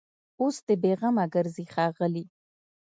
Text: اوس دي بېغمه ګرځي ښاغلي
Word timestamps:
اوس 0.41 0.55
دي 0.65 0.75
بېغمه 0.83 1.25
ګرځي 1.35 1.65
ښاغلي 1.73 2.25